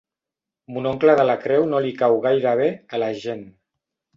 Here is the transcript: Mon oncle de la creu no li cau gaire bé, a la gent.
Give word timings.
Mon 0.77 0.87
oncle 0.91 1.15
de 1.19 1.25
la 1.31 1.35
creu 1.43 1.67
no 1.73 1.81
li 1.87 1.91
cau 2.01 2.17
gaire 2.27 2.57
bé, 2.63 2.71
a 2.99 3.05
la 3.07 3.15
gent. 3.27 3.49